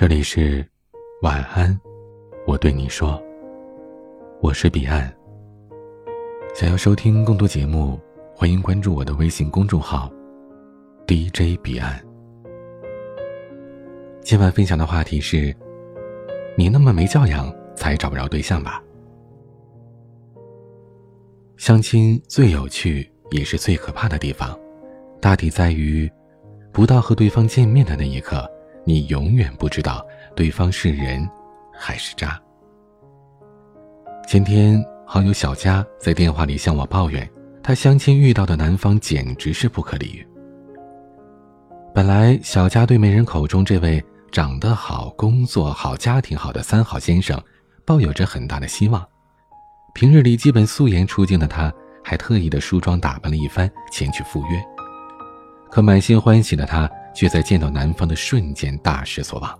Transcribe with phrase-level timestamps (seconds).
[0.00, 0.66] 这里是
[1.20, 1.78] 晚安，
[2.46, 3.22] 我对你说，
[4.40, 5.14] 我是彼岸。
[6.54, 8.00] 想要收听更多节目，
[8.34, 10.10] 欢迎关注我的微信公众号
[11.06, 12.02] DJ 彼岸。
[14.22, 15.54] 今晚分享的话题是：
[16.56, 18.82] 你那么没教养，才找不着对象吧？
[21.58, 24.58] 相亲最有趣也是最可怕的地方，
[25.20, 26.10] 大抵在于，
[26.72, 28.50] 不到和对方见面的那一刻，
[28.84, 30.04] 你永远不知道
[30.34, 31.28] 对方是人
[31.72, 32.40] 还是渣。
[34.26, 37.28] 前天，好友小佳在电话里向我抱怨，
[37.62, 40.26] 她相亲遇到的男方简直是不可理喻。
[41.92, 47.42] 本来，小佳对媒人口中这位长得好、工作好、家庭好的三好先生，
[47.84, 49.04] 抱有着很大的希望。
[49.92, 51.72] 平日里基本素颜出镜的她，
[52.04, 54.62] 还特意的梳妆打扮了一番前去赴约。
[55.68, 56.88] 可满心欢喜的她，
[57.20, 59.58] 却在见到男方的瞬间大失所望。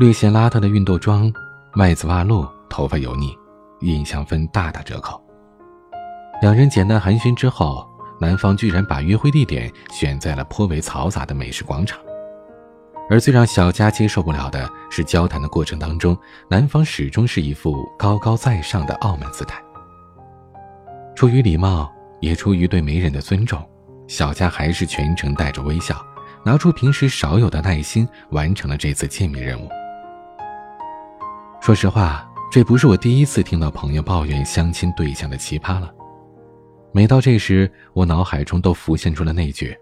[0.00, 1.32] 略显邋遢的运动装，
[1.72, 3.32] 麦子袜露，头发油腻，
[3.78, 5.22] 印象分大打折扣。
[6.42, 7.88] 两人简单寒暄之后，
[8.20, 11.96] 男方居然把约会地点选在了颇为嘈杂的美食广场。
[13.08, 16.18] 而最让小佳接受不了的是，交谈的过程当中，
[16.50, 19.62] 男方始终是一副高高在上的傲慢姿态。
[21.14, 23.64] 出于礼貌，也出于对媒人的尊重，
[24.08, 26.04] 小佳还是全程带着微笑，
[26.46, 29.68] 拿出平时少有的耐心，完成了这次见面任务。
[31.60, 35.92] 说实话，这不是我第一次听到朋友抱怨相亲对象的奇葩了。
[36.92, 39.76] 每到这时，我脑海中都浮现出了那句。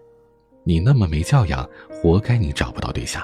[0.63, 3.21] 你那么没教养，活该你找不到对象。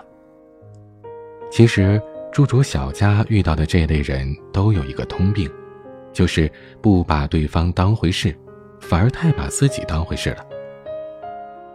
[1.50, 2.00] 其实，
[2.31, 5.52] 住主小家遇到的这类人都有一个通病，
[6.14, 8.38] 就是不把对方当回事，
[8.80, 10.45] 反而太把自己当回事了。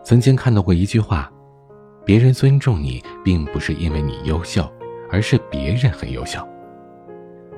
[0.04, 1.28] 曾经看到过一句话：
[2.06, 4.64] 别人尊重你，并不是因为你优秀，
[5.10, 6.38] 而是别人很优秀。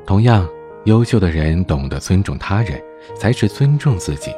[0.06, 0.48] 同样，
[0.86, 2.82] 优秀的人懂得尊重他人，
[3.14, 4.32] 才是尊重自己。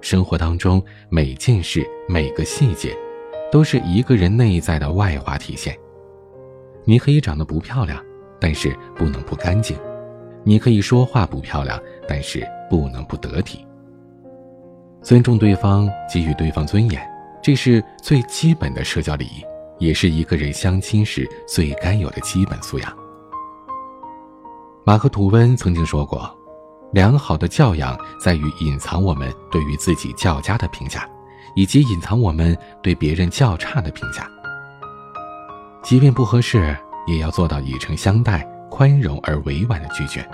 [0.00, 2.96] 生活当中每件事、每个细节，
[3.52, 5.76] 都是一个人内在的外化体现。
[6.84, 8.04] 你可以长得不漂亮，
[8.40, 9.76] 但是不能不干净；
[10.42, 13.64] 你可以说话不漂亮，但是不能不得体。
[15.00, 17.00] 尊重对方，给予对方尊严，
[17.42, 19.44] 这是最基本的社交礼仪，
[19.78, 22.96] 也是一个人相亲时最该有的基本素养。
[24.84, 26.32] 马克·吐温曾经说过。
[26.92, 31.06] 良好的教养在于隐藏我们对于自己较佳的评价，
[31.56, 34.30] 以及隐藏我们对别人较差的评价。
[35.82, 36.74] 即便不合适，
[37.06, 40.26] 也要做到以诚相待、宽容而委婉的拒绝，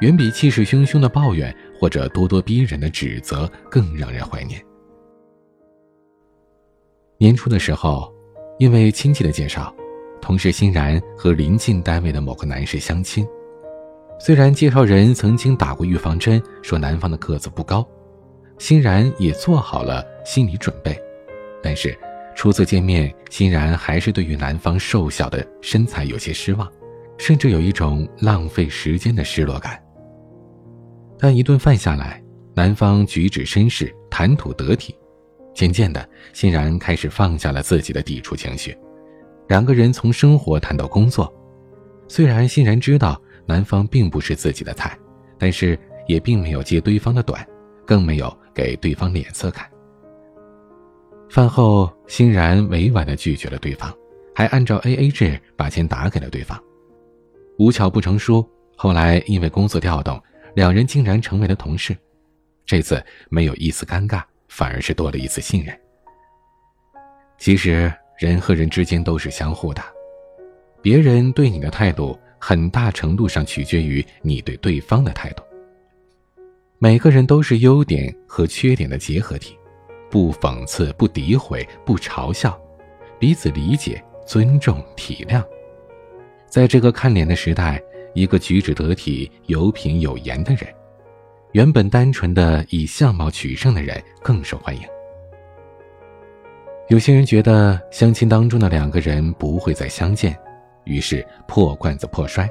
[0.00, 4.60] 远比气势汹汹的抱怨或者咄咄逼人的指责更让人怀念。
[7.20, 8.10] 年初的时候，
[8.58, 9.70] 因为亲戚的介绍，
[10.22, 13.28] 同事欣然和临近单位的某个男士相亲。
[14.18, 17.86] 虽然介绍人曾经打过预防针，说男方的个子不高，
[18.56, 20.98] 欣然也做好了心理准备，
[21.62, 21.94] 但是
[22.34, 26.66] 初次见面，欣然还是对于男方瘦小的身材有些失望，
[27.18, 29.78] 甚至有一种浪费时间的失落感。
[31.18, 34.96] 但一顿饭下来，男方举止绅士，谈吐得体，
[35.60, 38.74] 渐渐的，欣然开始放下了自己的抵触情绪，
[39.48, 41.30] 两个人从生活谈到工作，
[42.08, 43.20] 虽然欣然知道。
[43.46, 44.96] 男方并不是自己的菜，
[45.36, 45.76] 但是
[46.06, 47.44] 也并没有揭对方的短，
[47.84, 49.68] 更没有给对方脸色看。
[51.28, 53.92] 饭后，欣然委婉的拒绝了对方，
[54.36, 56.62] 还按照 A A 制把钱打给了对方。
[57.58, 60.22] 无巧不成书，后来因为工作调动，
[60.54, 61.96] 两人竟然成为了同事。
[62.64, 65.74] 这次没有一丝尴尬，反而是多了一次信任。
[67.38, 69.82] 其实，人和人之间都是相互的，
[70.82, 72.18] 别人对你的态度。
[72.42, 75.42] 很大程度上取决于你对对方的态度。
[76.78, 79.54] 每个人都是优点和缺点的结合体，
[80.10, 82.58] 不讽刺，不诋毁，不嘲笑，
[83.18, 85.44] 彼此理解、尊重、体谅。
[86.46, 87.78] 在这个看脸的时代，
[88.14, 90.66] 一个举止得体、有品有言的人，
[91.52, 94.82] 原本单纯的以相貌取胜的人更受欢迎。
[96.88, 100.36] 有些人觉得相亲当中的两个人不会再相见。
[100.84, 102.48] 于是破罐子破摔，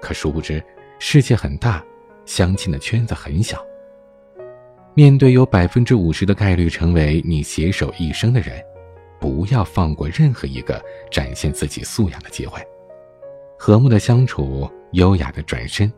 [0.00, 0.62] 可殊不知，
[0.98, 1.84] 世界很大，
[2.24, 3.64] 相亲的圈子很小。
[4.94, 8.60] 面对有百分之五十的概率成为你携手一生的人，
[9.20, 12.60] 不要放过任何一个展现自己素养的机会。
[13.58, 15.92] 和睦的相处，优雅的转身，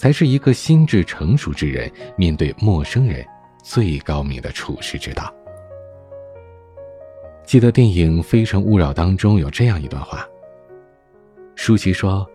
[0.00, 3.22] 才是一个心智成熟之人面对陌生人
[3.62, 5.30] 最高明的处世之道。
[7.44, 10.26] 记得电影《非诚勿扰》当中有这样一段话。
[11.54, 12.26] 舒淇说：“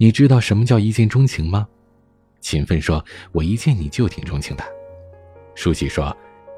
[0.00, 1.68] 你知道什么叫一见钟情吗？”
[2.40, 4.64] 秦奋说：“我一见你就挺钟情的。”
[5.54, 6.16] 舒淇说：“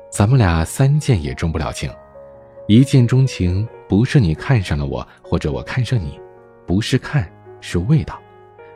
[0.08, 1.90] 咱们俩三见也钟不了情，
[2.68, 6.20] 一见钟情不是你看上了我，或者我看上你，
[6.64, 7.28] 不是看，
[7.60, 8.22] 是味道，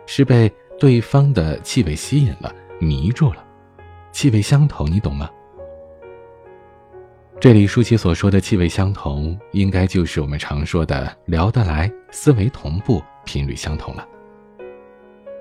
[0.06, 3.44] 是被对方的气味吸引了，迷住了，
[4.12, 5.28] 气味相投，你懂吗？”
[7.40, 14.06] 这里舒淇所说的气味相同，应该就是我们常说的聊得来、思维同步、频率相同了。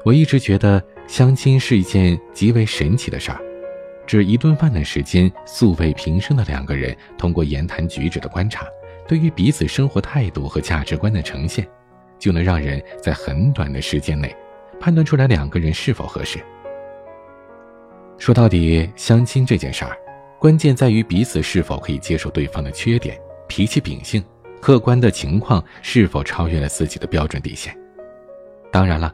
[0.03, 3.41] 我一直觉得相亲是一件极为神奇的事儿，
[4.05, 8.65] 只一顿饭的时间，素未平生的两个人，通过言谈举止的观察，
[9.07, 11.67] 对于彼此生活态度和价值观的呈现，
[12.19, 14.35] 就能让人在很短的时间内
[14.79, 16.39] 判断出来两个人是否合适。
[18.17, 19.97] 说到底，相亲这件事儿。
[20.39, 24.23] 关键在于彼此是否可以接受对方的缺点、脾气秉性、
[24.61, 27.75] 客观的情况是否超越了自己的标准底线。
[28.71, 29.13] 当然了，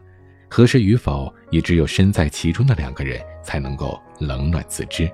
[0.49, 5.09] 合适与否也只有身在其中的两个人才能够冷暖自知。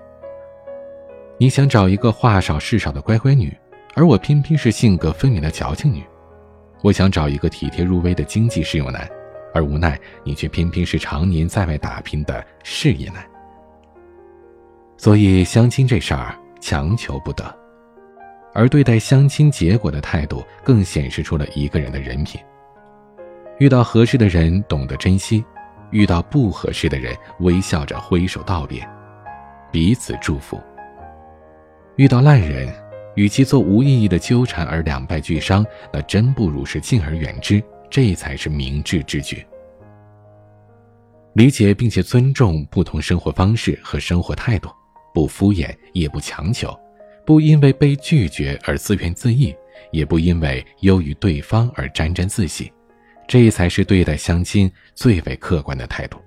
[1.38, 3.56] 你想找一个话少事少的乖乖女，
[3.94, 6.02] 而我偏偏是性格分明的矫情女；
[6.82, 9.08] 我想找一个体贴入微的经济适用男，
[9.54, 13.24] 而无奈你却偏偏是常年在外打拼的事业男。
[14.98, 17.44] 所以相亲这事儿强求不得，
[18.54, 22.40] 而对待相亲结果的态度更显示出了一个人的人品。
[23.60, 25.44] 遇到合适的人懂得珍惜，
[25.92, 28.88] 遇到不合适的人微笑着挥手道别，
[29.72, 30.62] 彼此祝福。
[31.96, 32.74] 遇到烂人，
[33.16, 39.46] 与其做无意义的纠缠而两败俱伤，那真不如是敬而远之，这才是明智之举。
[41.34, 44.70] 理解并且尊重不同生活方式和生活态度。
[45.12, 46.78] 不敷衍，也不强求，
[47.26, 49.54] 不因为被拒绝而自怨自艾，
[49.92, 52.72] 也不因为优于对方而沾沾自喜，
[53.28, 56.20] 这才是对待相亲最为客观的态度。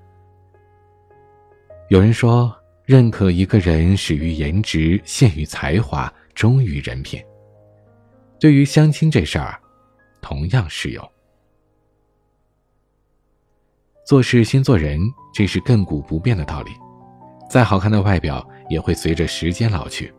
[1.90, 2.54] 有人说，
[2.84, 7.22] 认可一个人始于颜值，陷于才华，忠于人品。
[8.40, 9.58] 对于相亲这事儿，
[10.20, 11.12] 同样适用。
[14.04, 15.00] 做事先做人，
[15.32, 16.70] 这是亘古不变的道理。
[17.48, 18.46] 再好看的外表。
[18.68, 20.10] 也会随着时间老去，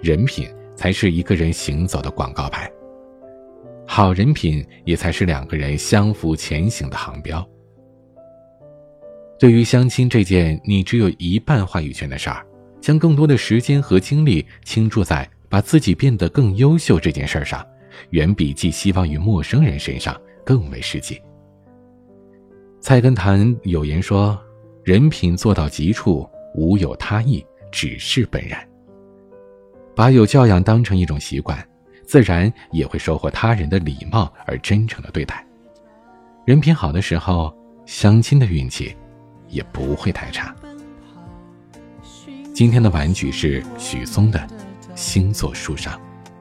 [0.00, 2.68] 人品才是一个人行走的广告牌。
[3.86, 7.46] 好人品也才是两个人相扶前行的航标。
[9.38, 12.44] 对于相亲这件你只有一半话语权的事儿，
[12.80, 17.64] 将更多的时间和精力倾注在把自己变得更优秀这件事上，
[18.10, 21.20] 远比寄希望于陌生人身上更为实际。
[22.80, 24.38] 菜根谭有言说
[24.84, 28.66] ：“人品做到极处，无有他意。”只是本然。
[29.94, 31.62] 把有教养当成一种习惯，
[32.06, 35.46] 自然也会收获他人的礼貌而真诚的对待。
[36.46, 37.54] 人品好的时候，
[37.84, 38.96] 相亲的运气
[39.48, 40.56] 也不会太差。
[42.54, 44.38] 今天的玩具是许嵩的
[44.94, 45.92] 《星座书上》。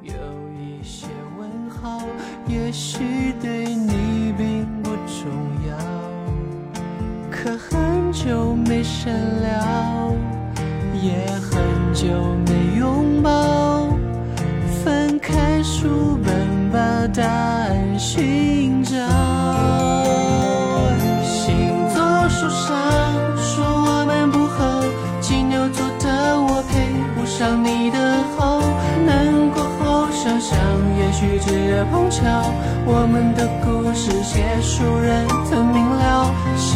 [0.04, 0.14] 有
[0.56, 1.08] 一些
[1.38, 2.00] 问号，
[2.48, 5.57] 也许对你并不重要，
[7.44, 9.14] 可很久没深
[9.44, 10.12] 聊。
[11.00, 11.62] 也很
[11.94, 12.08] 久
[12.48, 13.88] 没拥抱，
[14.84, 16.34] 翻开书本
[16.72, 18.98] 把答案寻找。
[21.24, 21.56] 星
[21.94, 24.84] 座书上说我们不合，
[25.22, 28.60] 金牛座的我配不上你的好。
[29.06, 30.58] 难过后想想，
[30.98, 32.52] 也许只是碰巧，
[32.88, 35.67] 我们的故事写书人怎？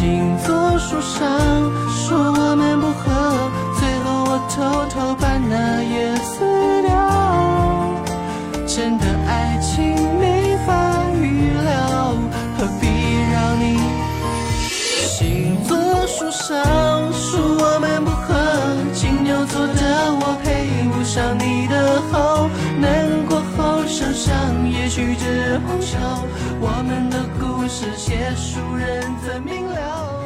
[0.02, 1.30] 星座书上
[1.88, 3.48] 说我们不合。
[3.78, 6.42] 最后我偷偷把那页撕
[6.82, 6.90] 掉，
[8.66, 12.16] 真的爱情没法预料，
[12.58, 12.88] 何必
[13.30, 13.78] 让你？
[15.06, 15.78] 星座
[16.08, 18.34] 书上说我们不合，
[18.92, 24.34] 金牛座的我配不上你的好，难过后想想，
[24.68, 26.24] 也许只碰巧，
[26.60, 29.61] 我们的故事写书人怎明？